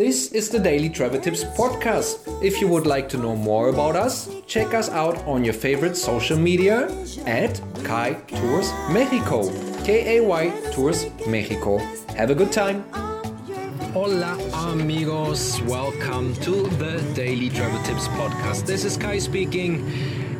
This 0.00 0.32
is 0.32 0.48
the 0.48 0.58
Daily 0.58 0.88
Travel 0.88 1.20
Tips 1.20 1.44
podcast. 1.44 2.24
If 2.42 2.58
you 2.58 2.68
would 2.68 2.86
like 2.86 3.06
to 3.10 3.18
know 3.18 3.36
more 3.36 3.68
about 3.68 3.96
us, 3.96 4.30
check 4.46 4.72
us 4.72 4.88
out 4.88 5.18
on 5.26 5.44
your 5.44 5.52
favorite 5.52 5.94
social 5.94 6.38
media 6.38 6.88
at 7.26 7.60
Kay 7.84 8.16
Tours 8.28 8.72
Mexico. 8.88 9.52
K 9.84 10.16
A 10.16 10.24
Y 10.24 10.48
Tours 10.72 11.04
Mexico. 11.26 11.76
Have 12.16 12.30
a 12.30 12.34
good 12.34 12.50
time. 12.50 12.82
Hola 13.92 14.38
amigos, 14.72 15.60
welcome 15.64 16.32
to 16.36 16.66
the 16.80 17.04
Daily 17.14 17.50
Travel 17.50 17.82
Tips 17.82 18.08
podcast. 18.08 18.64
This 18.64 18.86
is 18.86 18.96
Kai 18.96 19.18
speaking 19.18 19.84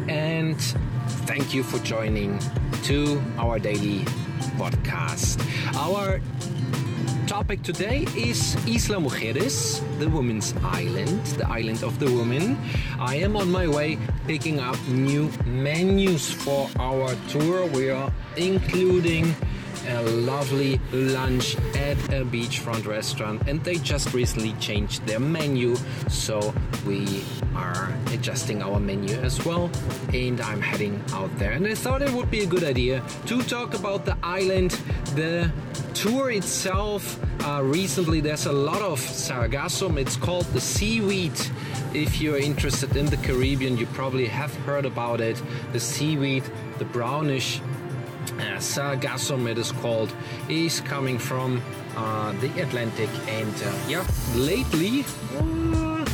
and 0.09 0.57
thank 1.29 1.53
you 1.53 1.63
for 1.63 1.79
joining 1.81 2.39
to 2.85 3.21
our 3.37 3.59
daily 3.59 4.07
podcast. 4.57 5.37
Our 5.77 6.23
topic 7.31 7.63
today 7.63 8.05
is 8.17 8.57
Isla 8.67 8.99
Mujeres, 8.99 9.79
the 10.01 10.11
women's 10.11 10.53
island, 10.65 11.25
the 11.39 11.47
island 11.47 11.85
of 11.85 11.97
the 12.01 12.07
women. 12.07 12.59
I 12.99 13.23
am 13.23 13.37
on 13.37 13.49
my 13.53 13.69
way 13.69 13.99
picking 14.27 14.59
up 14.59 14.77
new 14.89 15.31
menus 15.47 16.29
for 16.29 16.69
our 16.81 17.15
tour. 17.29 17.67
We 17.67 17.91
are 17.91 18.11
including 18.37 19.37
a 19.89 20.03
lovely 20.03 20.81
lunch 20.93 21.57
at 21.77 21.99
a 22.13 22.25
beachfront 22.25 22.87
restaurant 22.87 23.43
and 23.47 23.63
they 23.65 23.77
just 23.77 24.13
recently 24.13 24.53
changed 24.55 25.05
their 25.07 25.21
menu 25.21 25.77
so 26.09 26.55
we 26.87 27.23
are 27.55 27.93
adjusting 28.09 28.63
our 28.63 28.81
menu 28.81 29.15
as 29.17 29.45
well 29.45 29.71
and 30.13 30.41
I'm 30.41 30.61
heading 30.61 31.03
out 31.13 31.37
there. 31.39 31.53
And 31.53 31.67
I 31.67 31.75
thought 31.75 32.03
it 32.03 32.11
would 32.11 32.31
be 32.31 32.41
a 32.41 32.47
good 32.47 32.65
idea 32.65 33.03
to 33.27 33.43
talk 33.43 33.75
about 33.75 34.05
the 34.05 34.17
island. 34.23 34.73
The 35.15 35.51
tour 35.95 36.31
itself 36.31 37.19
uh, 37.45 37.63
recently 37.63 38.21
there's 38.21 38.47
a 38.47 38.53
lot 38.53 38.83
of 38.83 39.01
sargassum. 39.01 39.99
It's 39.99 40.17
called 40.17 40.47
the 40.47 40.61
seaweed. 40.61 41.39
If 41.93 42.21
you're 42.21 42.39
interested 42.39 42.97
in 42.97 43.07
the 43.07 43.17
Caribbean 43.19 43.77
you 43.77 43.87
probably 43.87 44.27
have 44.27 44.55
heard 44.67 44.87
about 44.87 45.21
it. 45.21 45.41
The 45.73 45.81
seaweed 45.81 46.45
the 46.79 46.85
brownish 46.87 47.61
uh, 48.61 48.63
sargassum 48.63 49.51
it 49.51 49.59
is 49.59 49.73
called. 49.73 50.13
Is 50.49 50.81
coming 50.81 51.19
from 51.19 51.63
uh, 51.97 52.33
the 52.41 52.51
Atlantic 52.61 53.11
and 53.29 53.55
uh, 53.55 53.73
yeah 53.89 54.05
lately 54.35 55.05
uh, 55.39 56.05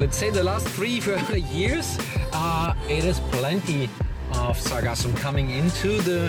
let's 0.00 0.16
say 0.16 0.30
the 0.30 0.42
last 0.42 0.68
three 0.68 1.00
years 1.52 1.98
uh, 2.32 2.74
it 2.88 3.04
is 3.04 3.20
plenty 3.30 3.84
of 4.32 4.58
sargassum 4.58 5.16
coming 5.16 5.50
into 5.50 6.00
the 6.02 6.22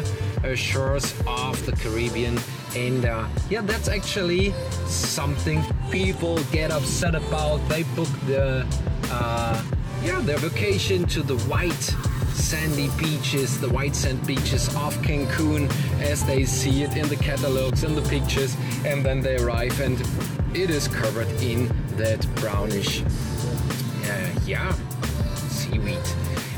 uh, 0.44 0.55
shores 0.55 1.13
of 1.25 1.66
the 1.66 1.72
Caribbean. 1.73 2.38
And 2.75 3.05
uh, 3.05 3.28
yeah 3.50 3.61
that's 3.61 3.88
actually 3.88 4.53
something 4.85 5.63
people 5.89 6.38
get 6.52 6.72
upset 6.72 7.16
about. 7.16 7.58
They 7.69 7.83
book 7.95 8.09
the 8.28 8.66
uh, 9.09 9.63
yeah 10.03 10.22
their 10.22 10.38
vacation 10.38 11.05
to 11.08 11.23
the 11.23 11.38
white 11.50 11.95
sandy 12.38 12.90
beaches, 12.98 13.60
the 13.60 13.70
white 13.70 13.96
sand 13.96 14.26
beaches 14.26 14.68
of 14.70 14.96
Cancun 15.02 15.70
as 16.02 16.24
they 16.26 16.46
see 16.46 16.84
it 16.84 16.96
in 16.96 17.08
the 17.10 17.16
catalogs 17.16 17.84
and 17.84 17.98
the 17.98 18.08
pictures, 18.10 18.56
and 18.86 19.04
then 19.04 19.22
they 19.22 19.38
arrive 19.38 19.80
and 19.82 20.00
it 20.56 20.70
is 20.70 20.88
covered 20.88 21.28
in 21.42 21.68
that 21.98 22.26
brownish, 22.36 23.02
uh, 23.02 24.30
yeah, 24.46 24.72
seaweed. 25.36 25.98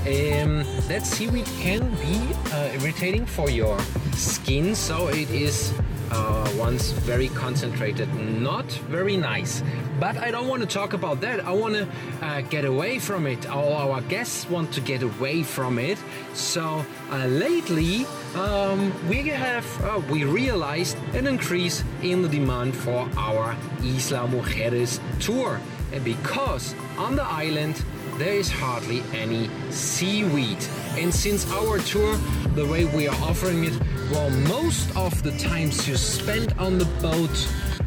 Um, 0.02 0.64
that 0.88 1.06
seaweed 1.06 1.46
can 1.46 1.90
be 1.96 2.34
uh, 2.52 2.70
irritating 2.80 3.26
for 3.26 3.50
your 3.50 3.80
skin, 4.14 4.76
so 4.76 5.08
it 5.08 5.30
is 5.30 5.74
uh, 6.12 6.52
once 6.58 6.92
very 6.92 7.30
concentrated, 7.30 8.14
not 8.16 8.66
very 8.90 9.18
nice. 9.18 9.64
But 10.00 10.18
I 10.18 10.32
don't 10.32 10.48
want 10.48 10.62
to 10.62 10.68
talk 10.68 10.94
about 10.94 11.22
that. 11.22 11.46
I 11.46 11.52
want 11.52 11.76
to 11.76 11.88
uh, 12.22 12.42
get 12.42 12.66
away 12.66 13.00
from 13.00 13.28
it. 13.28 13.50
All 13.50 13.74
our 13.74 14.02
guests 14.02 14.50
want 14.50 14.72
to 14.74 14.82
get 14.82 15.04
away 15.04 15.44
from 15.44 15.78
it. 15.78 15.98
So 16.34 16.86
uh, 17.12 17.26
lately, 17.28 18.06
um, 18.36 18.94
we 19.10 19.28
have 19.28 19.66
uh, 19.84 20.02
we 20.10 20.24
realized 20.24 20.98
an 21.14 21.28
increase 21.28 21.84
in 22.02 22.22
the 22.22 22.30
demand 22.30 22.76
for 22.76 23.10
our 23.18 23.56
Isla 23.84 24.28
Mujeres 24.28 25.00
tour, 25.20 25.60
and 25.92 26.04
because 26.04 26.76
on 26.98 27.16
the 27.16 27.24
island 27.24 27.84
there 28.18 28.34
is 28.34 28.50
hardly 28.50 29.02
any 29.14 29.50
seaweed. 29.72 30.60
And 30.98 31.14
since 31.14 31.50
our 31.54 31.80
tour, 31.80 32.18
the 32.54 32.66
way 32.66 32.84
we 32.86 33.08
are 33.08 33.16
offering 33.24 33.64
it, 33.64 33.74
well, 34.12 34.30
most 34.30 34.96
of 34.96 35.22
the 35.24 35.32
times 35.38 35.88
you 35.88 35.96
spend 35.96 36.54
on 36.58 36.78
the 36.78 36.86
boat, 37.02 37.30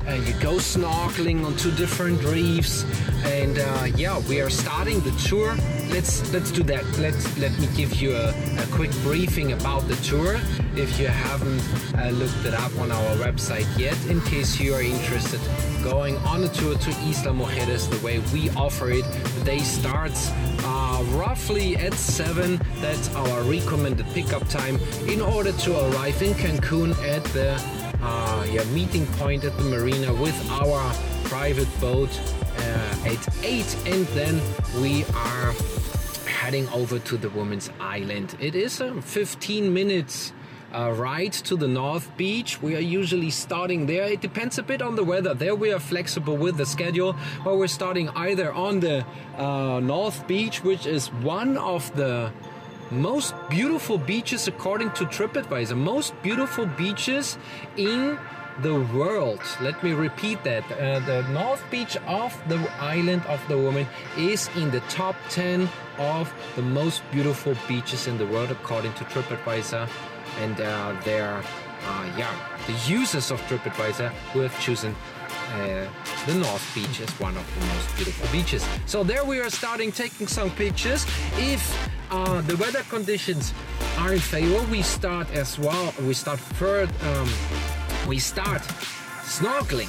uh, 0.08 0.14
you 0.14 0.32
go 0.34 0.54
snorkeling 0.56 1.44
on 1.44 1.56
two 1.56 1.70
different 1.72 2.22
reefs, 2.24 2.84
and 3.24 3.58
uh, 3.58 3.86
yeah, 3.96 4.18
we 4.28 4.40
are 4.40 4.50
starting 4.50 5.00
the 5.00 5.10
tour. 5.12 5.54
Let's 5.90 6.32
let's 6.32 6.50
do 6.50 6.62
that. 6.64 6.84
Let's 6.98 7.38
let 7.38 7.56
me 7.58 7.68
give 7.76 7.94
you 8.00 8.14
a, 8.16 8.30
a 8.30 8.66
quick 8.72 8.90
briefing 9.02 9.52
about 9.52 9.86
the 9.88 9.96
tour. 9.96 10.40
If 10.74 10.98
you 10.98 11.06
haven't 11.06 11.62
uh, 11.96 12.10
looked 12.10 12.44
it 12.44 12.54
up 12.54 12.76
on 12.78 12.90
our 12.90 13.14
website 13.16 13.66
yet, 13.78 13.96
in 14.06 14.20
case 14.22 14.58
you 14.58 14.74
are 14.74 14.82
interested, 14.82 15.40
going 15.84 16.16
on 16.19 16.44
a 16.44 16.48
tour 16.48 16.76
to 16.76 16.90
Isla 16.90 17.32
Mujeres 17.32 17.88
the 17.90 18.04
way 18.04 18.20
we 18.32 18.50
offer 18.50 18.90
it. 18.90 19.04
The 19.38 19.44
day 19.44 19.58
starts 19.58 20.30
uh, 20.64 21.04
roughly 21.10 21.76
at 21.76 21.94
7. 21.94 22.60
That's 22.80 23.14
our 23.14 23.42
recommended 23.42 24.06
pickup 24.14 24.48
time 24.48 24.78
in 25.08 25.20
order 25.20 25.52
to 25.52 25.70
arrive 25.90 26.22
in 26.22 26.34
Cancun 26.34 26.92
at 27.06 27.24
the 27.36 27.81
uh, 28.02 28.46
yeah, 28.50 28.64
meeting 28.64 29.06
point 29.18 29.44
at 29.44 29.56
the 29.56 29.64
marina 29.64 30.12
with 30.14 30.36
our 30.50 30.92
private 31.24 31.68
boat 31.80 32.10
uh, 32.58 33.06
at 33.06 33.44
8 33.44 33.76
and 33.86 34.06
then 34.08 34.40
we 34.80 35.04
are 35.14 35.52
heading 36.26 36.68
over 36.70 36.98
to 36.98 37.16
the 37.16 37.30
women's 37.30 37.70
island. 37.80 38.36
It 38.40 38.54
is 38.54 38.80
a 38.80 39.00
15 39.00 39.72
minutes 39.72 40.32
uh, 40.74 40.90
ride 40.92 41.32
to 41.32 41.56
the 41.56 41.68
North 41.68 42.16
Beach. 42.16 42.60
We 42.60 42.74
are 42.74 42.80
usually 42.80 43.30
starting 43.30 43.86
there. 43.86 44.04
It 44.04 44.20
depends 44.20 44.58
a 44.58 44.62
bit 44.62 44.82
on 44.82 44.96
the 44.96 45.04
weather. 45.04 45.34
There 45.34 45.54
we 45.54 45.72
are 45.72 45.78
flexible 45.78 46.36
with 46.36 46.56
the 46.56 46.66
schedule, 46.66 47.14
but 47.44 47.56
we're 47.56 47.69
starting 47.69 48.08
either 48.10 48.52
on 48.52 48.80
the 48.80 49.04
uh, 49.36 49.80
North 49.80 50.26
Beach, 50.26 50.64
which 50.64 50.86
is 50.86 51.08
one 51.12 51.56
of 51.58 51.94
the 51.94 52.32
most 52.92 53.34
beautiful 53.48 53.98
beaches 53.98 54.48
according 54.48 54.91
to 54.92 55.04
TripAdvisor. 55.04 55.76
Most 55.76 56.14
beautiful 56.22 56.66
beaches 56.66 57.38
in 57.76 58.19
the 58.60 58.80
world. 58.94 59.41
Let 59.60 59.82
me 59.82 59.92
repeat 59.92 60.44
that. 60.44 60.64
Uh, 60.72 61.00
the 61.00 61.22
North 61.31 61.64
Beach 61.70 61.97
of 62.06 62.36
the 62.48 62.58
island 62.81 63.25
of 63.26 63.41
the 63.48 63.56
woman 63.56 63.86
is 64.16 64.48
in 64.56 64.70
the 64.70 64.81
top 64.81 65.16
10 65.31 65.69
of 65.98 66.32
the 66.56 66.62
most 66.62 67.02
beautiful 67.10 67.54
beaches 67.66 68.06
in 68.06 68.19
the 68.19 68.26
world 68.26 68.50
according 68.50 68.92
to 68.94 69.04
TripAdvisor. 69.04 69.88
And 70.41 70.60
uh, 70.60 70.94
they're, 71.04 71.42
uh, 71.86 72.12
yeah, 72.19 72.34
the 72.66 72.75
users 72.86 73.31
of 73.31 73.41
TripAdvisor 73.42 74.08
who 74.32 74.41
have 74.41 74.58
chosen 74.60 74.94
uh, 75.52 75.86
the 76.26 76.34
North 76.34 76.75
Beach 76.75 77.00
as 77.00 77.10
one 77.20 77.36
of 77.36 77.54
the 77.54 77.66
most 77.66 77.97
beautiful 77.97 78.28
beaches. 78.32 78.66
So 78.86 79.02
there 79.02 79.25
we 79.25 79.41
are 79.41 79.50
starting 79.50 79.92
taking 79.92 80.26
some 80.26 80.50
pictures. 80.50 81.04
If 81.36 81.62
uh, 82.12 82.42
the 82.42 82.56
weather 82.58 82.82
conditions 82.90 83.54
are 83.98 84.12
in 84.12 84.20
favor, 84.20 84.62
we 84.70 84.82
start 84.82 85.30
as 85.32 85.58
well. 85.58 85.94
We 86.02 86.14
start 86.14 86.38
third. 86.60 86.90
Um, 87.02 87.28
we 88.06 88.18
start 88.18 88.62
snorkeling 89.22 89.88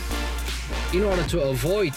in 0.94 1.03
order 1.03 1.23
to 1.23 1.41
avoid 1.41 1.94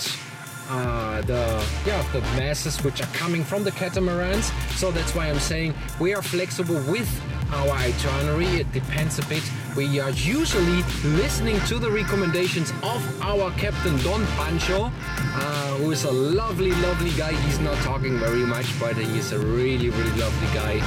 uh, 0.68 1.22
the 1.22 1.64
yeah 1.86 2.02
the 2.12 2.20
masses 2.36 2.82
which 2.82 3.00
are 3.00 3.12
coming 3.14 3.44
from 3.44 3.62
the 3.62 3.70
catamarans. 3.70 4.50
So 4.74 4.90
that's 4.90 5.14
why 5.14 5.28
I'm 5.30 5.38
saying 5.38 5.74
we 6.00 6.12
are 6.12 6.22
flexible 6.22 6.82
with 6.90 7.08
our 7.52 7.70
itinerary. 7.70 8.46
It 8.46 8.72
depends 8.72 9.18
a 9.18 9.24
bit. 9.26 9.42
We 9.76 10.00
are 10.00 10.10
usually 10.10 10.82
listening 11.04 11.60
to 11.66 11.78
the 11.78 11.90
recommendations 11.90 12.70
of 12.82 13.00
our 13.22 13.50
captain 13.52 13.96
Don 13.98 14.24
Pancho, 14.38 14.90
uh, 14.90 15.76
who 15.76 15.90
is 15.90 16.04
a 16.04 16.10
lovely, 16.10 16.72
lovely 16.72 17.10
guy. 17.10 17.32
He's 17.32 17.58
not 17.60 17.76
talking 17.78 18.18
very 18.18 18.44
much, 18.44 18.66
but 18.80 18.96
he's 18.96 19.32
a 19.32 19.38
really, 19.38 19.90
really 19.90 20.16
lovely 20.18 20.48
guy. 20.54 20.80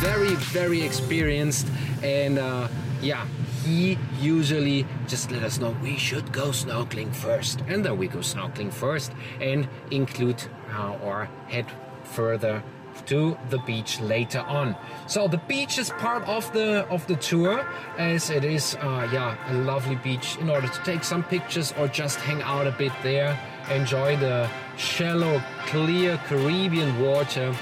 Very, 0.00 0.34
very 0.52 0.82
experienced, 0.82 1.66
and 2.02 2.38
uh, 2.38 2.68
yeah, 3.00 3.26
he 3.64 3.98
usually 4.20 4.86
just 5.08 5.30
let 5.30 5.42
us 5.42 5.58
know 5.58 5.74
we 5.82 5.96
should 5.96 6.32
go 6.32 6.48
snorkeling 6.48 7.14
first, 7.14 7.60
and 7.66 7.84
then 7.84 7.96
we 7.96 8.08
go 8.08 8.18
snorkeling 8.18 8.72
first 8.72 9.12
and 9.40 9.68
include 9.90 10.42
uh, 10.74 10.98
or 11.02 11.28
head 11.48 11.66
further 12.04 12.62
to 13.06 13.36
the 13.50 13.58
beach 13.58 14.00
later 14.00 14.40
on. 14.40 14.76
So 15.06 15.28
the 15.28 15.38
beach 15.38 15.78
is 15.78 15.90
part 15.90 16.22
of 16.28 16.52
the 16.52 16.86
of 16.88 17.06
the 17.06 17.16
tour, 17.16 17.66
as 17.98 18.30
it 18.30 18.44
is, 18.44 18.76
uh, 18.76 19.08
yeah, 19.12 19.36
a 19.50 19.54
lovely 19.54 19.96
beach. 19.96 20.36
In 20.38 20.50
order 20.50 20.68
to 20.68 20.82
take 20.84 21.04
some 21.04 21.22
pictures 21.22 21.72
or 21.78 21.88
just 21.88 22.18
hang 22.18 22.42
out 22.42 22.66
a 22.66 22.72
bit 22.72 22.92
there, 23.02 23.38
enjoy 23.70 24.16
the 24.16 24.48
shallow, 24.76 25.42
clear 25.66 26.18
Caribbean 26.26 27.00
water, 27.00 27.54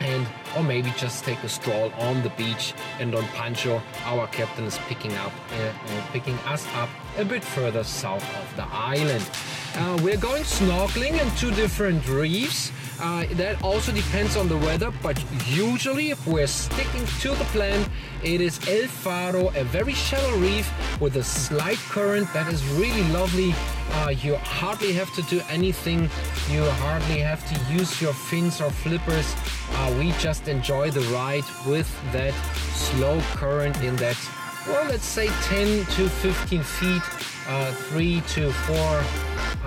and 0.00 0.26
or 0.56 0.64
maybe 0.64 0.92
just 0.96 1.24
take 1.24 1.42
a 1.44 1.48
stroll 1.48 1.92
on 1.98 2.22
the 2.22 2.30
beach. 2.30 2.74
And 2.98 3.12
Don 3.12 3.24
Pancho, 3.28 3.80
our 4.04 4.26
captain, 4.28 4.64
is 4.64 4.78
picking 4.88 5.14
up, 5.16 5.32
uh, 5.52 5.62
uh, 5.62 6.06
picking 6.12 6.38
us 6.40 6.66
up 6.74 6.88
a 7.18 7.24
bit 7.24 7.44
further 7.44 7.84
south 7.84 8.24
of 8.36 8.56
the 8.56 8.66
island. 8.66 9.28
Uh, 9.76 9.98
we're 10.02 10.16
going 10.16 10.42
snorkeling 10.42 11.20
in 11.20 11.36
two 11.36 11.50
different 11.52 12.06
reefs. 12.08 12.72
Uh, 13.02 13.24
that 13.32 13.62
also 13.62 13.92
depends 13.92 14.36
on 14.36 14.46
the 14.46 14.56
weather, 14.58 14.92
but 15.02 15.16
usually, 15.46 16.10
if 16.10 16.26
we're 16.26 16.46
sticking 16.46 17.06
to 17.20 17.30
the 17.30 17.44
plan, 17.44 17.82
it 18.22 18.42
is 18.42 18.60
El 18.68 18.86
Faro, 18.88 19.48
a 19.54 19.64
very 19.64 19.94
shallow 19.94 20.36
reef 20.36 20.70
with 21.00 21.16
a 21.16 21.22
slight 21.24 21.78
current 21.88 22.30
that 22.34 22.52
is 22.52 22.62
really 22.74 23.02
lovely. 23.04 23.54
Uh, 23.92 24.10
you 24.10 24.36
hardly 24.36 24.92
have 24.92 25.10
to 25.14 25.22
do 25.22 25.40
anything, 25.48 26.10
you 26.50 26.62
hardly 26.84 27.20
have 27.20 27.42
to 27.48 27.72
use 27.72 28.02
your 28.02 28.12
fins 28.12 28.60
or 28.60 28.70
flippers. 28.70 29.34
Uh, 29.72 29.96
we 29.98 30.12
just 30.18 30.46
enjoy 30.48 30.90
the 30.90 31.00
ride 31.14 31.44
with 31.66 31.88
that 32.12 32.34
slow 32.74 33.18
current 33.32 33.80
in 33.82 33.96
that, 33.96 34.18
well, 34.66 34.84
let's 34.90 35.06
say 35.06 35.28
10 35.44 35.86
to 35.86 36.08
15 36.08 36.62
feet, 36.62 37.02
uh, 37.50 37.72
3 37.90 38.22
to 38.28 38.52
4 38.52 38.76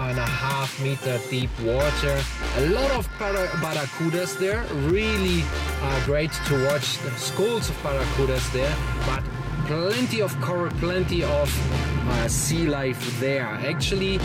and 0.08 0.18
a 0.18 0.26
half 0.26 0.82
meter 0.82 1.20
deep 1.30 1.50
water. 1.62 2.18
A 2.58 2.70
lot 2.70 2.92
of 2.92 3.08
barracudas 3.20 4.40
there. 4.40 4.64
Really 4.90 5.44
uh, 5.82 6.06
great 6.06 6.32
to 6.48 6.66
watch 6.66 6.98
the 7.00 7.12
schools 7.12 7.70
of 7.70 7.76
barracudas 7.84 8.52
there, 8.54 8.74
but 9.06 9.24
plenty 9.68 10.22
of 10.22 10.32
coral, 10.42 10.72
plenty 10.80 11.24
of 11.24 11.50
uh, 12.10 12.28
sea 12.28 12.66
life 12.68 13.20
there. 13.20 13.46
Actually, 13.46 14.18
uh, 14.18 14.22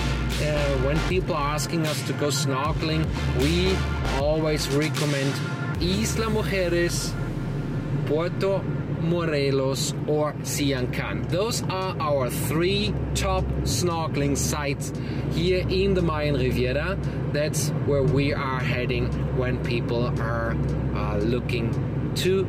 when 0.86 0.98
people 1.08 1.34
are 1.34 1.54
asking 1.54 1.84
us 1.86 2.00
to 2.06 2.12
go 2.14 2.28
snorkeling, 2.28 3.04
we 3.42 3.76
always 4.22 4.68
recommend 4.68 5.34
Isla 5.82 6.30
Mujeres, 6.30 7.12
Puerto 8.06 8.62
Morelos, 9.00 9.94
or 10.06 10.34
Sian 10.42 10.92
Ka'an. 10.92 11.22
Those 11.28 11.62
are 11.64 11.96
our 12.00 12.30
three 12.30 12.94
top 13.14 13.44
snorkeling 13.62 14.36
sites 14.36 14.92
here 15.32 15.66
in 15.68 15.94
the 15.94 16.02
Mayan 16.02 16.34
Riviera. 16.36 16.98
That's 17.32 17.70
where 17.86 18.02
we 18.02 18.32
are 18.32 18.60
heading 18.60 19.06
when 19.36 19.62
people 19.64 20.06
are 20.20 20.56
uh, 20.94 21.18
looking 21.18 21.72
to 22.16 22.48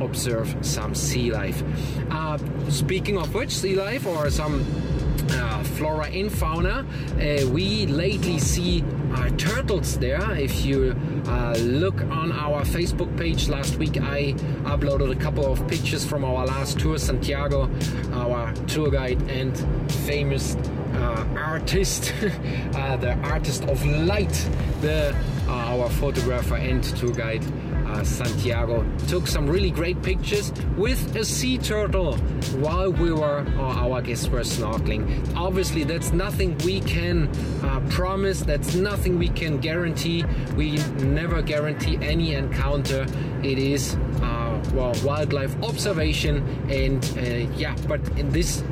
observe 0.00 0.54
some 0.60 0.94
sea 0.94 1.32
life. 1.32 1.62
Uh, 2.10 2.38
speaking 2.70 3.18
of 3.18 3.34
which, 3.34 3.50
sea 3.50 3.74
life 3.74 4.06
or 4.06 4.30
some 4.30 4.64
uh, 5.30 5.62
flora 5.62 6.06
and 6.06 6.30
fauna. 6.32 6.86
Uh, 7.20 7.48
we 7.48 7.86
lately 7.86 8.38
see 8.38 8.84
uh, 9.14 9.30
turtles 9.36 9.98
there. 9.98 10.32
If 10.36 10.64
you 10.64 10.96
uh, 11.26 11.56
look 11.58 12.00
on 12.02 12.32
our 12.32 12.62
Facebook 12.64 13.16
page 13.16 13.48
last 13.48 13.76
week, 13.76 13.96
I 14.00 14.34
uploaded 14.64 15.10
a 15.10 15.16
couple 15.16 15.46
of 15.50 15.66
pictures 15.68 16.04
from 16.04 16.24
our 16.24 16.46
last 16.46 16.78
tour, 16.78 16.98
Santiago, 16.98 17.70
our 18.12 18.52
tour 18.66 18.90
guide 18.90 19.20
and 19.30 19.56
famous 20.06 20.56
uh, 20.94 21.26
artist, 21.36 22.14
uh, 22.74 22.96
the 22.96 23.14
artist 23.22 23.64
of 23.64 23.84
light, 23.84 24.48
the 24.80 25.14
our 25.48 25.88
photographer 25.88 26.56
and 26.56 26.84
tour 26.84 27.12
guide 27.12 27.42
uh, 27.88 28.04
Santiago 28.04 28.84
took 29.06 29.26
some 29.26 29.46
really 29.46 29.70
great 29.70 30.02
pictures 30.02 30.52
with 30.76 31.16
a 31.16 31.24
sea 31.24 31.58
turtle 31.58 32.16
while 32.58 32.92
we 32.92 33.12
were, 33.12 33.40
uh, 33.58 33.84
our 33.84 34.02
guests 34.02 34.28
were 34.28 34.40
snorkeling. 34.40 35.34
Obviously, 35.34 35.84
that's 35.84 36.12
nothing 36.12 36.56
we 36.58 36.80
can 36.80 37.28
uh, 37.62 37.80
promise, 37.90 38.40
that's 38.40 38.74
nothing 38.74 39.18
we 39.18 39.28
can 39.28 39.58
guarantee. 39.58 40.24
We 40.56 40.76
never 41.02 41.42
guarantee 41.42 41.98
any 42.02 42.34
encounter. 42.34 43.06
It 43.42 43.58
is 43.58 43.96
uh, 44.22 44.62
well, 44.74 44.94
wildlife 45.04 45.60
observation, 45.62 46.36
and 46.70 47.04
uh, 47.16 47.52
yeah, 47.56 47.74
but 47.86 48.00
in 48.18 48.30
these 48.30 48.62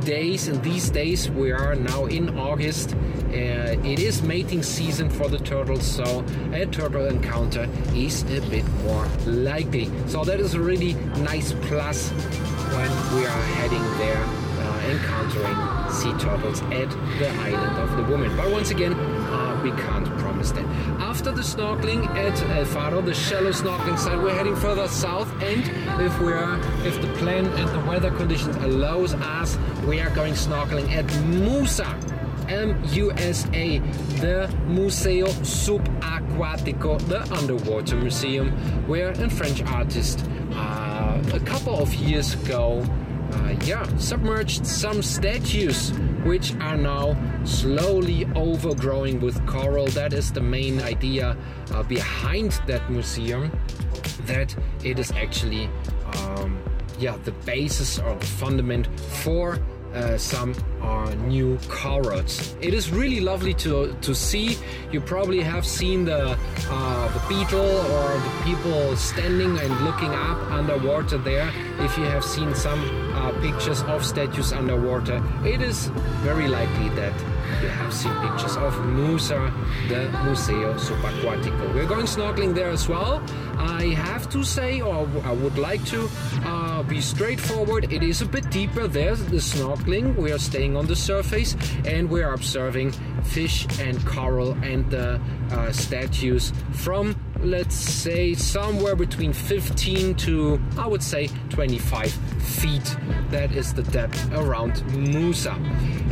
days 0.00 0.46
and 0.46 0.62
these 0.62 0.88
days 0.88 1.28
we 1.30 1.50
are 1.50 1.74
now 1.74 2.06
in 2.06 2.38
August 2.38 2.94
it 3.36 3.98
is 3.98 4.22
mating 4.22 4.62
season 4.62 5.10
for 5.10 5.28
the 5.28 5.38
turtles 5.38 5.84
so 5.84 6.24
a 6.52 6.66
turtle 6.66 7.06
encounter 7.06 7.68
is 7.94 8.22
a 8.24 8.40
bit 8.48 8.64
more 8.84 9.06
likely. 9.26 9.90
So 10.06 10.24
that 10.24 10.40
is 10.40 10.54
a 10.54 10.60
really 10.60 10.94
nice 11.20 11.52
plus 11.62 12.10
when 12.10 12.90
we 13.14 13.26
are 13.26 13.42
heading 13.58 13.82
there 13.98 14.24
uh, 14.24 14.90
encountering 14.90 15.92
sea 15.92 16.12
turtles 16.24 16.62
at 16.62 16.90
the 17.18 17.30
island 17.40 17.78
of 17.78 17.96
the 17.96 18.02
woman. 18.04 18.36
But 18.36 18.50
once 18.50 18.70
again 18.70 18.94
uh, 18.94 19.60
we 19.62 19.70
can't 19.70 20.06
promise 20.18 20.52
that. 20.52 20.64
After 21.00 21.32
the 21.32 21.42
snorkeling 21.42 22.06
at 22.16 22.40
El 22.50 22.64
Faro 22.64 23.00
the 23.00 23.14
shallow 23.14 23.52
snorkeling 23.52 23.98
side 23.98 24.22
we're 24.22 24.34
heading 24.34 24.56
further 24.56 24.88
south 24.88 25.30
and 25.42 25.62
if 26.00 26.18
we're 26.20 26.58
if 26.86 27.00
the 27.00 27.12
plan 27.18 27.46
and 27.46 27.68
the 27.70 27.88
weather 27.88 28.10
conditions 28.10 28.56
allows 28.56 29.14
us 29.14 29.58
we 29.86 30.00
are 30.00 30.10
going 30.10 30.34
snorkeling 30.34 30.90
at 30.90 31.06
Musa 31.26 32.15
MUSA, 32.48 33.80
the 34.20 34.48
Museo 34.66 35.26
Subacuático, 35.26 36.98
the 37.08 37.22
underwater 37.34 37.96
museum, 37.96 38.50
where 38.86 39.10
a 39.10 39.30
French 39.30 39.62
artist 39.62 40.24
uh, 40.52 41.22
a 41.32 41.40
couple 41.40 41.76
of 41.78 41.92
years 41.94 42.34
ago 42.34 42.84
uh, 43.32 43.54
yeah, 43.64 43.84
submerged 43.96 44.66
some 44.66 45.02
statues 45.02 45.92
which 46.24 46.54
are 46.56 46.76
now 46.76 47.16
slowly 47.44 48.26
overgrowing 48.34 49.20
with 49.20 49.44
coral. 49.46 49.86
That 49.88 50.12
is 50.12 50.32
the 50.32 50.40
main 50.40 50.80
idea 50.80 51.36
uh, 51.72 51.82
behind 51.82 52.52
that 52.66 52.88
museum. 52.90 53.50
That 54.26 54.54
it 54.84 54.98
is 54.98 55.10
actually, 55.12 55.68
um, 56.14 56.62
yeah, 56.98 57.16
the 57.24 57.32
basis 57.32 57.98
or 57.98 58.14
the 58.14 58.26
fundament 58.26 58.88
for 59.00 59.58
uh, 59.96 60.18
some 60.18 60.54
uh, 60.82 61.14
new 61.26 61.58
corals. 61.68 62.54
It 62.60 62.74
is 62.74 62.90
really 62.90 63.20
lovely 63.20 63.54
to 63.64 63.96
to 64.02 64.14
see. 64.14 64.58
You 64.92 65.00
probably 65.00 65.42
have 65.42 65.64
seen 65.64 66.04
the 66.04 66.36
uh, 66.70 67.08
the 67.16 67.22
beetle 67.28 67.72
or 67.94 68.08
the 68.26 68.34
people 68.44 68.96
standing 68.96 69.58
and 69.58 69.72
looking 69.84 70.12
up 70.14 70.38
underwater 70.50 71.18
there. 71.18 71.50
If 71.80 71.96
you 71.98 72.04
have 72.04 72.24
seen 72.24 72.54
some 72.54 72.80
uh, 73.14 73.32
pictures 73.40 73.82
of 73.82 74.04
statues 74.04 74.52
underwater, 74.52 75.22
it 75.44 75.62
is 75.62 75.88
very 76.22 76.48
likely 76.48 76.88
that 77.00 77.14
you 77.62 77.68
have 77.68 77.92
seen 77.92 78.12
pictures 78.20 78.56
of 78.56 78.72
Musa, 78.86 79.52
the 79.88 80.10
Museo 80.24 80.74
Subacuático. 80.74 81.74
We're 81.74 81.86
going 81.86 82.06
snorkeling 82.06 82.54
there 82.54 82.70
as 82.70 82.88
well. 82.88 83.22
I 83.58 83.94
have 83.94 84.28
to 84.30 84.44
say, 84.44 84.80
or 84.80 85.08
I 85.24 85.32
would 85.32 85.56
like 85.56 85.84
to 85.86 86.08
uh, 86.44 86.82
be 86.82 87.00
straightforward, 87.00 87.92
it 87.92 88.02
is 88.02 88.20
a 88.20 88.26
bit 88.26 88.50
deeper 88.50 88.86
there, 88.86 89.14
the 89.16 89.40
snorkeling. 89.86 90.16
We 90.16 90.32
are 90.32 90.38
staying 90.38 90.76
on 90.76 90.86
the 90.86 90.96
surface 90.96 91.56
and 91.84 92.08
we 92.10 92.22
are 92.22 92.34
observing 92.34 92.92
fish 93.24 93.66
and 93.80 94.04
coral 94.06 94.52
and 94.62 94.90
the 94.90 95.20
uh, 95.50 95.72
statues 95.72 96.52
from 96.72 97.14
let's 97.46 97.76
say 97.76 98.34
somewhere 98.34 98.96
between 98.96 99.32
15 99.32 100.14
to 100.16 100.60
I 100.76 100.86
would 100.86 101.02
say 101.02 101.28
25 101.50 102.10
feet. 102.10 102.96
That 103.30 103.52
is 103.52 103.72
the 103.74 103.82
depth 103.84 104.32
around 104.32 104.84
Musa. 104.96 105.52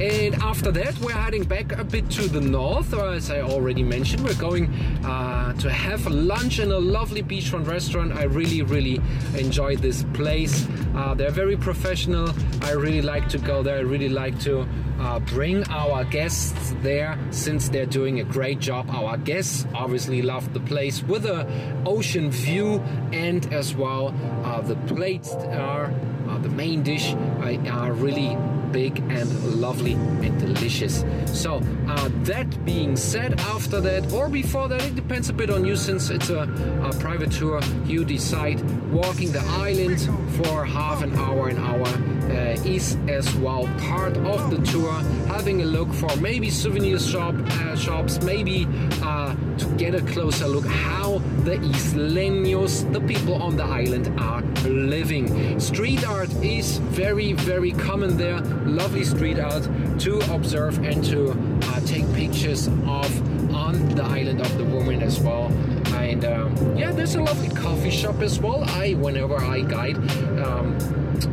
And 0.01 0.35
after 0.37 0.71
that, 0.73 0.99
we're 0.99 1.13
heading 1.13 1.45
back 1.45 1.73
a 1.73 1.85
bit 1.85 2.11
to 2.11 2.29
the 2.29 2.41
north. 2.41 2.93
As 2.95 3.31
I 3.31 3.41
already 3.41 3.83
mentioned, 3.83 4.25
we're 4.25 4.35
going 4.35 4.67
uh, 5.05 5.53
to 5.55 5.71
have 5.71 6.07
lunch 6.07 6.59
in 6.59 6.71
a 6.73 6.79
lovely 6.79 7.23
beachfront 7.23 7.67
restaurant. 7.67 8.13
I 8.13 8.25
really, 8.25 8.63
really 8.63 9.01
enjoy 9.37 9.77
this 9.77 10.05
place. 10.13 10.67
Uh, 10.95 11.15
they're 11.15 11.31
very 11.31 11.57
professional. 11.57 12.31
I 12.63 12.73
really 12.73 13.03
like 13.03 13.29
to 13.31 13.39
go 13.39 13.63
there. 13.63 13.77
I 13.77 13.81
really 13.81 14.09
like 14.09 14.39
to 14.41 14.67
uh, 14.99 15.19
bring 15.21 15.65
our 15.71 16.05
guests 16.05 16.75
there 16.83 17.19
since 17.31 17.69
they're 17.69 17.87
doing 17.87 18.21
a 18.21 18.25
great 18.25 18.61
job. 18.61 18.89
Our 18.91 19.17
guests 19.17 19.67
obviously 19.75 20.23
love 20.23 20.53
the 20.53 20.61
place 20.61 21.03
with 21.03 21.27
a 21.27 21.47
ocean 21.87 22.31
view 22.31 22.81
and 23.13 23.53
as 23.53 23.75
well 23.75 24.15
uh, 24.45 24.61
the 24.61 24.77
plates 24.93 25.33
are 25.33 25.93
uh, 26.29 26.39
the 26.39 26.49
main 26.49 26.83
dish 26.83 27.13
uh, 27.15 27.59
are 27.71 27.93
really 27.93 28.37
big 28.75 28.99
and 29.09 29.31
lovely 29.61 29.93
and 29.93 30.37
delicious. 30.41 31.05
So 31.27 31.61
uh, 31.87 32.11
that 32.25 32.49
being 32.65 32.97
said, 32.97 33.41
after 33.55 33.81
that 33.81 34.13
or 34.13 34.29
before 34.29 34.67
that, 34.69 34.85
it 34.85 34.97
depends 34.97 35.29
a 35.29 35.33
bit 35.33 35.49
on 35.49 35.65
you 35.65 35.77
since 35.77 36.11
it's 36.11 36.31
a, 36.31 36.43
a 36.83 36.91
private 36.99 37.31
tour. 37.31 37.61
You 37.87 38.05
decide 38.05 38.59
walking 38.91 39.31
the 39.31 39.45
island 39.69 40.01
for 40.37 40.65
half 40.65 41.05
an 41.05 41.15
hour, 41.15 41.49
an 41.49 41.59
hour 41.59 41.87
uh, 41.87 42.75
is 42.77 42.97
as 43.09 43.33
well 43.37 43.69
part 43.79 44.17
of 44.17 44.51
the 44.51 44.61
tour. 44.73 44.93
Having 45.29 45.63
a 45.63 45.67
look 45.67 45.93
for 45.93 46.15
maybe 46.17 46.51
souvenir 46.51 46.99
shop 46.99 47.35
uh, 47.37 47.77
shops, 47.77 48.21
maybe 48.23 48.67
uh, 49.03 49.37
to 49.59 49.67
get 49.77 49.95
a 49.95 50.03
closer 50.03 50.49
look 50.49 50.67
how 50.67 51.19
the 51.45 51.57
isleños, 51.59 52.91
the 52.93 53.01
people 53.03 53.35
on 53.35 53.57
the 53.57 53.65
island, 53.65 54.09
are 54.19 54.43
living. 54.65 55.61
Street 55.61 56.05
art 56.09 56.33
is 56.43 56.79
very, 56.79 57.35
very 57.35 57.73
common 57.73 58.17
there. 58.17 58.41
Lovely 58.65 59.05
street 59.05 59.39
art 59.39 59.63
to 60.01 60.19
observe 60.35 60.79
and 60.85 61.05
to 61.05 61.31
uh, 61.31 61.81
take 61.81 62.11
pictures 62.15 62.67
of 62.67 63.55
on 63.55 63.89
the 63.95 64.03
island 64.03 64.41
of 64.41 64.59
the 64.59 64.65
woman 64.65 65.03
as 65.03 65.21
well. 65.21 65.47
And 65.95 66.25
um, 66.25 66.77
yeah, 66.77 66.93
there's 66.93 67.15
a 67.15 67.23
lovely 67.23 67.49
coffee 67.49 67.91
shop 67.91 68.21
as 68.21 68.41
well. 68.41 68.65
I, 68.65 68.95
whenever 68.95 69.37
I 69.37 69.61
guide, 69.61 69.97
um, 70.41 70.77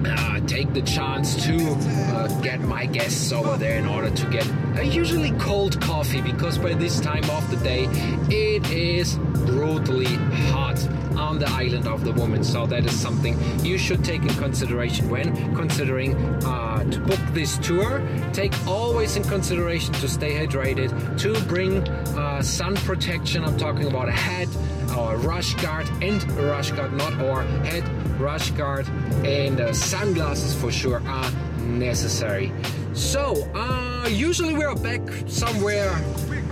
uh, 0.06 0.40
take 0.48 0.74
the 0.74 0.82
chance 0.82 1.44
to 1.46 1.56
uh, 1.56 2.28
get 2.42 2.60
my 2.62 2.86
guests 2.86 3.32
over 3.32 3.58
there 3.58 3.78
in 3.78 3.86
order 3.86 4.10
to 4.10 4.30
get 4.30 4.48
a 4.78 4.84
usually 4.84 5.32
cold 5.32 5.80
coffee 5.82 6.22
because 6.22 6.58
by 6.58 6.74
this 6.74 7.00
time 7.00 7.28
of 7.32 7.50
the 7.50 7.58
day 7.58 7.86
it 8.30 8.70
is 8.72 9.18
brutally 9.46 10.16
hot 10.52 10.78
on 11.22 11.40
the 11.40 11.50
island 11.50 11.88
of 11.88 12.04
the 12.04 12.12
woman. 12.14 12.44
So 12.44 12.66
that 12.66 12.86
is 12.86 13.00
something 13.00 13.38
you 13.64 13.78
should 13.78 14.04
take 14.04 14.24
in 14.24 14.34
consideration 14.36 15.10
when 15.10 15.56
considering 15.56 16.16
uh, 16.44 16.84
to 16.90 17.00
book 17.00 17.20
this 17.32 17.58
tour. 17.60 18.02
Take 18.34 18.54
always 18.68 19.16
in 19.16 19.24
consideration 19.24 19.94
to 19.96 20.08
stay 20.10 20.34
hydrated, 20.34 20.90
to 21.20 21.40
bring 21.46 21.88
uh, 22.18 22.42
sun 22.42 22.76
protection. 22.76 23.46
I'm 23.46 23.58
talking 23.58 23.88
about 23.88 24.10
a 24.10 24.18
hat, 24.30 24.50
or 24.98 25.16
a 25.16 25.18
rush 25.18 25.54
guard, 25.56 25.88
and 26.02 26.22
a 26.40 26.46
rush 26.48 26.72
guard, 26.72 26.94
not 26.94 27.14
or 27.22 27.44
head 27.70 27.88
rush 28.20 28.52
guard, 28.52 28.88
and 29.24 29.62
uh, 29.62 29.74
sunglasses 29.74 30.54
for 30.56 30.72
sure 30.72 31.02
are 31.08 31.32
necessary. 31.60 32.52
So, 32.94 33.50
uh, 33.56 34.08
usually 34.10 34.54
we 34.54 34.66
are 34.66 34.76
back 34.76 35.02
somewhere 35.28 35.90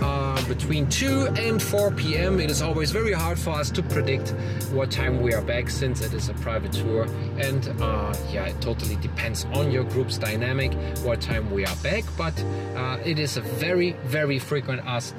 uh, 0.00 0.48
between 0.48 0.88
2 0.88 1.28
and 1.36 1.62
4 1.62 1.90
p.m. 1.92 2.40
It 2.40 2.50
is 2.50 2.62
always 2.62 2.90
very 2.90 3.12
hard 3.12 3.38
for 3.38 3.50
us 3.50 3.70
to 3.70 3.82
predict 3.82 4.30
what 4.72 4.90
time 4.90 5.20
we 5.20 5.34
are 5.34 5.42
back 5.42 5.70
since 5.70 6.00
it 6.00 6.12
is 6.12 6.28
a 6.28 6.34
private 6.34 6.72
tour. 6.72 7.06
And 7.38 7.68
uh, 7.80 8.14
yeah, 8.30 8.46
it 8.46 8.60
totally 8.60 8.96
depends 8.96 9.44
on 9.54 9.70
your 9.70 9.84
group's 9.84 10.18
dynamic 10.18 10.74
what 11.02 11.20
time 11.20 11.50
we 11.50 11.64
are 11.66 11.76
back. 11.76 12.04
But 12.16 12.38
uh, 12.76 12.98
it 13.04 13.18
is 13.18 13.36
a 13.36 13.40
very, 13.40 13.92
very 14.04 14.38
frequent 14.38 14.82
ask 14.86 15.14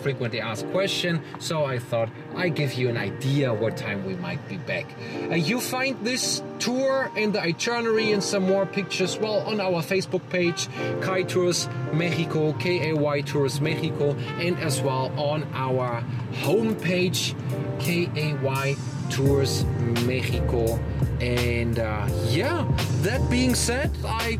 frequently 0.00 0.40
asked 0.40 0.66
question, 0.70 1.22
so 1.38 1.64
I 1.64 1.78
thought 1.78 2.08
I 2.36 2.48
give 2.48 2.74
you 2.74 2.88
an 2.88 2.96
idea 2.96 3.52
what 3.52 3.76
time 3.76 4.06
we 4.06 4.14
might 4.14 4.46
be 4.48 4.56
back. 4.56 4.86
Uh, 5.30 5.34
you 5.34 5.60
find 5.60 5.96
this 6.04 6.42
tour 6.58 7.10
and 7.16 7.32
the 7.32 7.40
itinerary 7.40 8.12
and 8.12 8.22
some 8.22 8.44
more 8.44 8.66
pictures 8.66 9.18
well 9.18 9.40
on 9.40 9.60
our 9.60 9.82
Facebook 9.82 10.22
page, 10.30 10.68
Kay 11.02 11.24
Tours 11.24 11.68
Mexico, 11.92 12.52
K 12.54 12.90
A 12.90 12.96
Y 12.96 13.20
Tours 13.22 13.60
Mexico, 13.60 14.12
and 14.38 14.58
as 14.58 14.80
well 14.80 15.12
on 15.18 15.46
our 15.54 16.02
homepage, 16.42 17.34
K 17.80 18.08
A 18.16 18.34
Y 18.42 18.76
Tours 19.10 19.64
Mexico. 20.06 20.78
And 21.20 21.78
uh, 21.78 22.08
yeah, 22.28 22.66
that 23.02 23.28
being 23.30 23.54
said, 23.54 23.90
I 24.06 24.38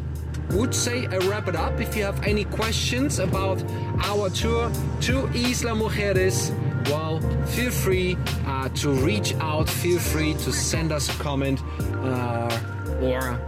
would 0.50 0.74
say 0.74 1.06
I 1.06 1.18
wrap 1.28 1.48
it 1.48 1.56
up. 1.56 1.80
If 1.80 1.96
you 1.96 2.04
have 2.04 2.26
any 2.26 2.44
questions 2.44 3.18
about 3.18 3.62
our 4.04 4.30
tour 4.30 4.70
to 5.02 5.26
Isla 5.34 5.74
Mujeres, 5.76 6.50
well, 6.86 7.20
feel 7.46 7.70
free 7.70 8.16
uh, 8.46 8.68
to 8.70 8.90
reach 8.90 9.34
out. 9.36 9.68
Feel 9.68 9.98
free 9.98 10.34
to 10.34 10.52
send 10.52 10.92
us 10.92 11.08
a 11.08 11.22
comment 11.22 11.60
uh, 12.02 12.98
or, 13.00 13.40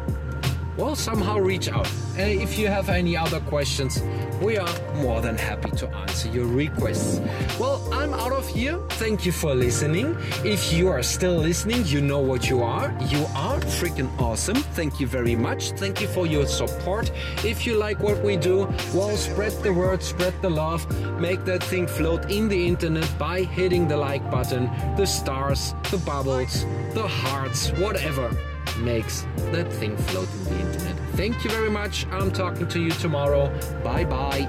well, 0.76 0.96
somehow 0.96 1.38
reach 1.38 1.68
out. 1.68 1.88
And 2.16 2.40
if 2.40 2.58
you 2.58 2.66
have 2.68 2.88
any 2.88 3.16
other 3.16 3.40
questions, 3.40 4.02
we 4.40 4.56
are 4.56 4.68
more 4.96 5.20
than 5.20 5.36
happy 5.36 5.70
to 5.72 5.88
answer 5.88 6.28
your 6.28 6.46
requests. 6.46 7.20
Well, 7.58 7.86
I'm 7.92 8.12
out 8.14 8.32
of 8.32 8.46
here. 8.48 8.78
Thank 8.90 9.26
you 9.26 9.32
for 9.32 9.54
listening. 9.54 10.16
If 10.44 10.72
you 10.72 10.88
are 10.88 11.02
still 11.02 11.36
listening, 11.36 11.84
you 11.86 12.00
know 12.00 12.20
what 12.20 12.48
you 12.48 12.62
are. 12.62 12.88
You 13.08 13.26
are 13.34 13.60
freaking 13.60 14.10
awesome. 14.20 14.56
Thank 14.56 15.00
you 15.00 15.06
very 15.06 15.36
much. 15.36 15.72
Thank 15.72 16.00
you 16.00 16.08
for 16.08 16.26
your 16.26 16.46
support. 16.46 17.10
If 17.44 17.66
you 17.66 17.76
like 17.76 18.00
what 18.00 18.22
we 18.22 18.36
do, 18.36 18.66
well, 18.94 19.16
spread 19.16 19.52
the 19.62 19.72
word, 19.72 20.02
spread 20.02 20.34
the 20.42 20.50
love, 20.50 20.86
make 21.20 21.44
that 21.44 21.62
thing 21.62 21.86
float 21.86 22.30
in 22.30 22.48
the 22.48 22.66
internet 22.66 23.08
by 23.18 23.42
hitting 23.42 23.88
the 23.88 23.96
like 23.96 24.28
button, 24.30 24.70
the 24.96 25.06
stars, 25.06 25.74
the 25.90 25.98
bubbles, 25.98 26.64
the 26.94 27.06
hearts, 27.06 27.70
whatever 27.72 28.30
makes 28.78 29.26
that 29.52 29.72
thing 29.72 29.96
float 29.96 30.28
in 30.32 30.44
the 30.44 30.60
internet. 30.60 30.96
Thank 31.16 31.44
you 31.44 31.50
very 31.50 31.70
much. 31.70 32.06
I'm 32.06 32.30
talking 32.30 32.66
to 32.68 32.80
you 32.80 32.90
tomorrow. 32.90 33.48
Bye 33.82 34.04
bye. 34.04 34.48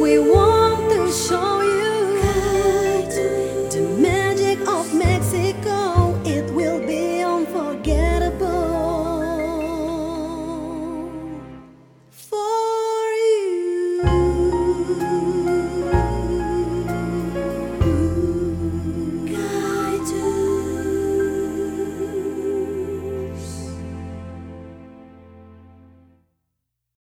We 0.00 0.18
want 0.18 0.72
show 1.12 1.61